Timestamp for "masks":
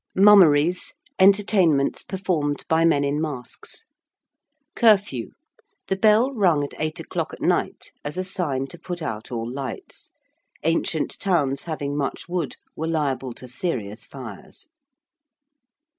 3.21-3.85